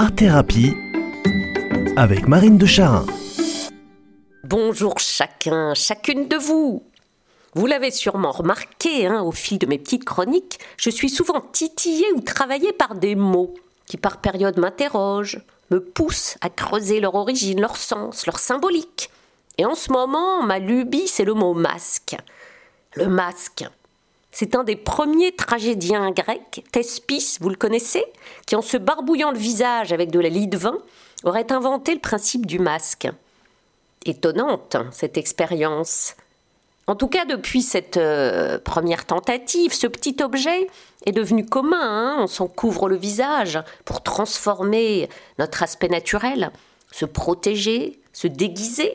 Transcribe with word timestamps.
Art 0.00 0.14
Thérapie 0.14 0.76
avec 1.96 2.28
Marine 2.28 2.56
de 2.56 2.66
Charin. 2.66 3.04
Bonjour 4.44 5.00
chacun, 5.00 5.74
chacune 5.74 6.28
de 6.28 6.36
vous. 6.36 6.84
Vous 7.54 7.66
l'avez 7.66 7.90
sûrement 7.90 8.30
remarqué 8.30 9.08
hein, 9.08 9.22
au 9.22 9.32
fil 9.32 9.58
de 9.58 9.66
mes 9.66 9.76
petites 9.76 10.04
chroniques, 10.04 10.60
je 10.76 10.88
suis 10.88 11.10
souvent 11.10 11.40
titillée 11.40 12.06
ou 12.14 12.20
travaillée 12.20 12.72
par 12.72 12.94
des 12.94 13.16
mots 13.16 13.52
qui 13.86 13.96
par 13.96 14.20
période 14.20 14.56
m'interrogent, 14.56 15.40
me 15.72 15.80
poussent 15.80 16.36
à 16.42 16.48
creuser 16.48 17.00
leur 17.00 17.16
origine, 17.16 17.60
leur 17.60 17.76
sens, 17.76 18.24
leur 18.24 18.38
symbolique. 18.38 19.10
Et 19.58 19.66
en 19.66 19.74
ce 19.74 19.90
moment, 19.90 20.44
ma 20.44 20.60
lubie, 20.60 21.08
c'est 21.08 21.24
le 21.24 21.34
mot 21.34 21.54
masque. 21.54 22.14
Le 22.94 23.08
masque. 23.08 23.64
C'est 24.30 24.54
un 24.54 24.64
des 24.64 24.76
premiers 24.76 25.32
tragédiens 25.32 26.10
grecs, 26.10 26.64
Thespis, 26.70 27.38
vous 27.40 27.48
le 27.48 27.56
connaissez, 27.56 28.04
qui 28.46 28.56
en 28.56 28.62
se 28.62 28.76
barbouillant 28.76 29.30
le 29.30 29.38
visage 29.38 29.92
avec 29.92 30.10
de 30.10 30.20
la 30.20 30.28
lie 30.28 30.48
de 30.48 30.58
vin, 30.58 30.78
aurait 31.24 31.50
inventé 31.52 31.94
le 31.94 32.00
principe 32.00 32.46
du 32.46 32.58
masque. 32.58 33.08
Étonnante, 34.04 34.76
cette 34.92 35.16
expérience. 35.16 36.14
En 36.86 36.94
tout 36.94 37.08
cas, 37.08 37.24
depuis 37.24 37.62
cette 37.62 37.96
euh, 37.96 38.58
première 38.58 39.04
tentative, 39.04 39.74
ce 39.74 39.86
petit 39.86 40.16
objet 40.22 40.68
est 41.04 41.12
devenu 41.12 41.44
commun. 41.44 41.78
Hein. 41.80 42.16
on 42.20 42.26
s'en 42.26 42.46
couvre 42.46 42.88
le 42.88 42.96
visage 42.96 43.58
pour 43.84 44.02
transformer 44.02 45.08
notre 45.38 45.62
aspect 45.62 45.88
naturel, 45.88 46.50
se 46.90 47.04
protéger, 47.04 48.00
se 48.12 48.26
déguiser. 48.26 48.94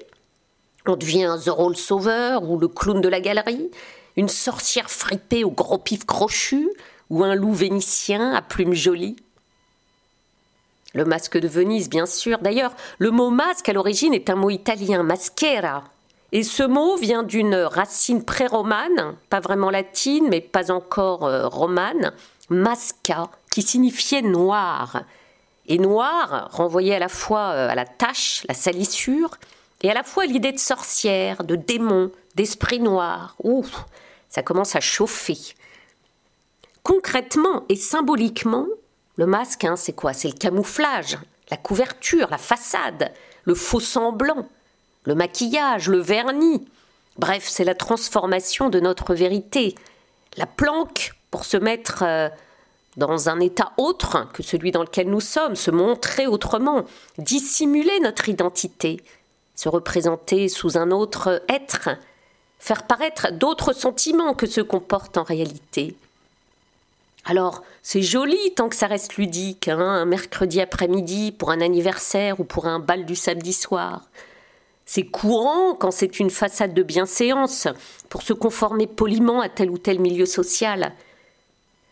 On 0.87 0.95
devient 0.95 1.35
Zorro 1.37 1.69
le 1.69 1.75
sauveur 1.75 2.49
ou 2.49 2.57
le 2.57 2.67
clown 2.67 2.99
de 2.99 3.09
la 3.09 3.19
galerie 3.19 3.69
une 4.15 4.29
sorcière 4.29 4.89
fripée 4.89 5.43
au 5.43 5.51
gros 5.51 5.77
pif 5.77 6.05
crochu 6.05 6.69
ou 7.09 7.23
un 7.23 7.35
loup 7.35 7.53
vénitien 7.53 8.33
à 8.33 8.41
plumes 8.41 8.73
jolies? 8.73 9.15
Le 10.93 11.05
masque 11.05 11.39
de 11.39 11.47
Venise, 11.47 11.89
bien 11.89 12.05
sûr. 12.05 12.37
D'ailleurs, 12.39 12.73
le 12.99 13.09
mot 13.09 13.31
masque 13.31 13.67
à 13.69 13.73
l'origine 13.73 14.13
est 14.13 14.29
un 14.29 14.35
mot 14.35 14.51
italien, 14.51 15.01
maschera. 15.01 15.83
Et 16.31 16.43
ce 16.43 16.63
mot 16.63 16.95
vient 16.97 17.23
d'une 17.23 17.55
racine 17.55 18.23
pré-romane, 18.23 19.15
pas 19.29 19.39
vraiment 19.39 19.69
latine, 19.69 20.27
mais 20.29 20.41
pas 20.41 20.71
encore 20.71 21.25
euh, 21.25 21.47
romane, 21.47 22.11
masca, 22.49 23.29
qui 23.51 23.61
signifiait 23.61 24.23
noir. 24.23 25.03
Et 25.67 25.77
noir 25.77 26.49
renvoyait 26.51 26.95
à 26.95 26.99
la 26.99 27.07
fois 27.07 27.51
euh, 27.51 27.69
à 27.69 27.75
la 27.75 27.85
tache, 27.85 28.43
la 28.47 28.55
salissure, 28.55 29.37
et 29.83 29.91
à 29.91 29.93
la 29.93 30.03
fois 30.03 30.25
l'idée 30.25 30.53
de 30.53 30.59
sorcière, 30.59 31.43
de 31.43 31.55
démon, 31.55 32.11
d'esprit 32.35 32.79
noir. 32.79 33.35
Ouf, 33.43 33.85
ça 34.29 34.41
commence 34.41 34.75
à 34.75 34.79
chauffer. 34.79 35.37
Concrètement 36.81 37.65
et 37.69 37.75
symboliquement, 37.75 38.65
le 39.17 39.25
masque, 39.25 39.65
hein, 39.65 39.75
c'est 39.75 39.93
quoi? 39.93 40.13
C'est 40.13 40.29
le 40.29 40.33
camouflage, 40.37 41.17
la 41.51 41.57
couverture, 41.57 42.29
la 42.31 42.37
façade, 42.37 43.13
le 43.43 43.53
faux 43.53 43.79
semblant, 43.79 44.47
le 45.03 45.15
maquillage, 45.15 45.89
le 45.89 45.99
vernis. 45.99 46.65
Bref, 47.17 47.45
c'est 47.47 47.65
la 47.65 47.75
transformation 47.75 48.69
de 48.69 48.79
notre 48.79 49.13
vérité. 49.13 49.75
La 50.37 50.47
planque 50.47 51.13
pour 51.29 51.45
se 51.45 51.57
mettre 51.57 52.03
euh, 52.03 52.29
dans 52.97 53.29
un 53.29 53.39
état 53.39 53.73
autre 53.77 54.29
que 54.33 54.43
celui 54.43 54.71
dans 54.71 54.81
lequel 54.81 55.09
nous 55.09 55.21
sommes, 55.21 55.55
se 55.55 55.71
montrer 55.71 56.25
autrement, 56.25 56.85
dissimuler 57.17 57.99
notre 57.99 58.29
identité, 58.29 59.01
se 59.55 59.69
représenter 59.69 60.49
sous 60.49 60.77
un 60.77 60.91
autre 60.91 61.43
être, 61.49 61.89
faire 62.59 62.83
paraître 62.83 63.31
d'autres 63.31 63.73
sentiments 63.73 64.33
que 64.33 64.47
ceux 64.47 64.63
qu'on 64.63 64.79
porte 64.79 65.17
en 65.17 65.23
réalité. 65.23 65.95
Alors, 67.25 67.63
c'est 67.81 68.01
joli 68.01 68.53
tant 68.55 68.67
que 68.67 68.75
ça 68.75 68.87
reste 68.87 69.15
ludique, 69.15 69.69
hein, 69.69 69.79
un 69.79 70.05
mercredi 70.05 70.59
après-midi 70.59 71.31
pour 71.31 71.51
un 71.51 71.61
anniversaire 71.61 72.39
ou 72.39 72.43
pour 72.43 72.65
un 72.65 72.79
bal 72.79 73.05
du 73.05 73.15
samedi 73.15 73.53
soir. 73.53 74.01
C'est 74.85 75.05
courant 75.05 75.75
quand 75.75 75.91
c'est 75.91 76.19
une 76.19 76.29
façade 76.29 76.73
de 76.73 76.83
bienséance 76.83 77.67
pour 78.09 78.21
se 78.21 78.33
conformer 78.33 78.87
poliment 78.87 79.39
à 79.39 79.47
tel 79.47 79.69
ou 79.69 79.77
tel 79.77 79.99
milieu 79.99 80.25
social. 80.25 80.91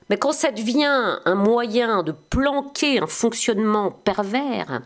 Mais 0.09 0.17
quand 0.17 0.33
ça 0.33 0.51
devient 0.51 1.19
un 1.23 1.35
moyen 1.35 2.03
de 2.03 2.11
planquer 2.11 2.99
un 2.99 3.07
fonctionnement 3.07 3.91
pervers, 3.91 4.81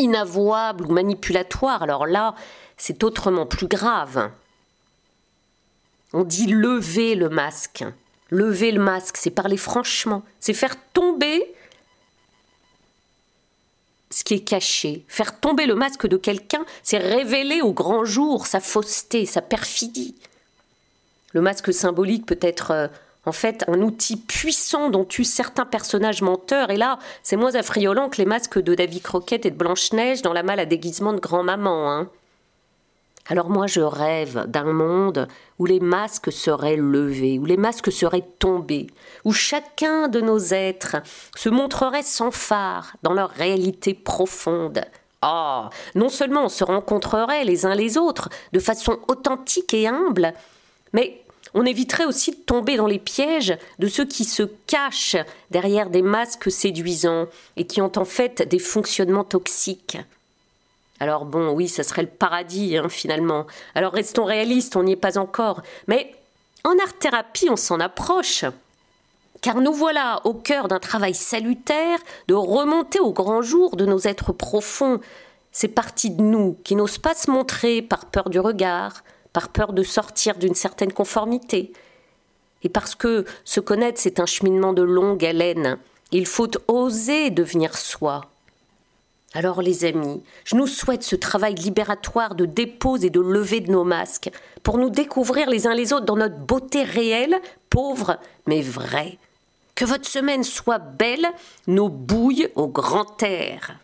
inavouable 0.00 0.86
ou 0.86 0.92
manipulatoire, 0.92 1.82
alors 1.82 2.06
là, 2.06 2.34
c'est 2.76 3.04
autrement 3.04 3.46
plus 3.46 3.68
grave. 3.68 4.30
On 6.12 6.24
dit 6.24 6.46
lever 6.46 7.14
le 7.14 7.28
masque. 7.28 7.84
Lever 8.30 8.72
le 8.72 8.82
masque, 8.82 9.16
c'est 9.16 9.30
parler 9.30 9.56
franchement, 9.56 10.22
c'est 10.40 10.54
faire 10.54 10.76
tomber 10.92 11.52
ce 14.10 14.24
qui 14.24 14.34
est 14.34 14.44
caché. 14.44 15.04
Faire 15.08 15.38
tomber 15.38 15.66
le 15.66 15.74
masque 15.74 16.06
de 16.06 16.16
quelqu'un, 16.16 16.64
c'est 16.82 16.98
révéler 16.98 17.62
au 17.62 17.72
grand 17.72 18.04
jour 18.04 18.46
sa 18.46 18.60
fausseté, 18.60 19.24
sa 19.24 19.40
perfidie. 19.40 20.16
Le 21.32 21.40
masque 21.40 21.72
symbolique 21.72 22.26
peut 22.26 22.38
être 22.40 22.72
euh, 22.72 22.88
en 23.26 23.32
fait 23.32 23.64
un 23.68 23.80
outil 23.82 24.16
puissant 24.16 24.90
dont 24.90 25.04
tuent 25.04 25.24
certains 25.24 25.66
personnages 25.66 26.22
menteurs. 26.22 26.70
Et 26.70 26.76
là, 26.76 26.98
c'est 27.22 27.36
moins 27.36 27.54
affriolant 27.54 28.08
que 28.08 28.18
les 28.18 28.24
masques 28.24 28.58
de 28.58 28.74
David 28.74 29.02
Croquette 29.02 29.46
et 29.46 29.50
de 29.50 29.56
Blanche-Neige 29.56 30.22
dans 30.22 30.32
la 30.32 30.42
malle 30.42 30.60
à 30.60 30.66
déguisement 30.66 31.12
de 31.12 31.20
grand-maman. 31.20 31.90
Hein. 31.90 32.10
Alors 33.26 33.48
moi 33.48 33.68
je 33.68 33.80
rêve 33.80 34.46
d'un 34.48 34.72
monde 34.72 35.28
où 35.58 35.66
les 35.66 35.78
masques 35.78 36.32
seraient 36.32 36.76
levés, 36.76 37.38
où 37.38 37.44
les 37.44 37.56
masques 37.56 37.92
seraient 37.92 38.26
tombés, 38.40 38.88
où 39.24 39.32
chacun 39.32 40.08
de 40.08 40.20
nos 40.20 40.38
êtres 40.38 40.96
se 41.36 41.48
montrerait 41.48 42.02
sans 42.02 42.32
phare 42.32 42.96
dans 43.02 43.12
leur 43.12 43.30
réalité 43.30 43.94
profonde. 43.94 44.84
Ah, 45.22 45.70
non 45.94 46.08
seulement 46.08 46.46
on 46.46 46.48
se 46.48 46.64
rencontrerait 46.64 47.44
les 47.44 47.66
uns 47.66 47.74
les 47.74 47.98
autres 47.98 48.30
de 48.52 48.58
façon 48.58 48.98
authentique 49.06 49.74
et 49.74 49.86
humble, 49.86 50.32
mais 50.92 51.22
on 51.54 51.64
éviterait 51.64 52.04
aussi 52.04 52.32
de 52.32 52.36
tomber 52.36 52.76
dans 52.76 52.86
les 52.86 52.98
pièges 52.98 53.56
de 53.78 53.88
ceux 53.88 54.04
qui 54.04 54.24
se 54.24 54.44
cachent 54.66 55.16
derrière 55.50 55.90
des 55.90 56.02
masques 56.02 56.50
séduisants 56.50 57.26
et 57.56 57.66
qui 57.66 57.80
ont 57.80 57.92
en 57.96 58.04
fait 58.04 58.48
des 58.48 58.58
fonctionnements 58.58 59.24
toxiques. 59.24 59.98
Alors 61.00 61.24
bon, 61.24 61.50
oui, 61.50 61.68
ça 61.68 61.82
serait 61.82 62.02
le 62.02 62.08
paradis 62.08 62.76
hein, 62.76 62.88
finalement. 62.88 63.46
Alors 63.74 63.92
restons 63.92 64.24
réalistes, 64.24 64.76
on 64.76 64.82
n'y 64.82 64.92
est 64.92 64.96
pas 64.96 65.18
encore. 65.18 65.62
Mais 65.88 66.14
en 66.62 66.78
art-thérapie, 66.78 67.48
on 67.50 67.56
s'en 67.56 67.80
approche. 67.80 68.44
Car 69.40 69.62
nous 69.62 69.72
voilà 69.72 70.20
au 70.24 70.34
cœur 70.34 70.68
d'un 70.68 70.78
travail 70.78 71.14
salutaire 71.14 71.98
de 72.28 72.34
remonter 72.34 73.00
au 73.00 73.12
grand 73.12 73.40
jour 73.40 73.76
de 73.76 73.86
nos 73.86 74.00
êtres 74.00 74.32
profonds, 74.32 75.00
ces 75.50 75.68
parties 75.68 76.10
de 76.10 76.22
nous 76.22 76.58
qui 76.62 76.76
n'osent 76.76 76.98
pas 76.98 77.14
se 77.14 77.30
montrer 77.30 77.80
par 77.80 78.04
peur 78.04 78.28
du 78.28 78.38
regard, 78.38 79.02
par 79.32 79.48
peur 79.48 79.72
de 79.72 79.82
sortir 79.82 80.36
d'une 80.36 80.54
certaine 80.54 80.92
conformité. 80.92 81.72
Et 82.62 82.68
parce 82.68 82.94
que 82.94 83.24
se 83.44 83.60
connaître, 83.60 84.00
c'est 84.00 84.20
un 84.20 84.26
cheminement 84.26 84.72
de 84.72 84.82
longue 84.82 85.24
haleine, 85.24 85.78
il 86.12 86.26
faut 86.26 86.50
oser 86.68 87.30
devenir 87.30 87.76
soi, 87.76 88.30
alors 89.32 89.62
les 89.62 89.84
amis, 89.84 90.22
je 90.44 90.56
nous 90.56 90.66
souhaite 90.66 91.04
ce 91.04 91.14
travail 91.14 91.54
libératoire 91.54 92.34
de 92.34 92.46
dépose 92.46 93.04
et 93.04 93.10
de 93.10 93.20
levée 93.20 93.60
de 93.60 93.70
nos 93.70 93.84
masques, 93.84 94.30
pour 94.64 94.76
nous 94.76 94.90
découvrir 94.90 95.48
les 95.48 95.68
uns 95.68 95.74
les 95.74 95.92
autres 95.92 96.06
dans 96.06 96.16
notre 96.16 96.38
beauté 96.38 96.82
réelle, 96.82 97.36
pauvre 97.68 98.18
mais 98.46 98.60
vraie. 98.60 99.18
Que 99.76 99.84
votre 99.84 100.08
semaine 100.08 100.42
soit 100.42 100.80
belle, 100.80 101.28
nos 101.68 101.88
bouilles 101.88 102.48
au 102.56 102.66
grand 102.66 103.22
air. 103.22 103.76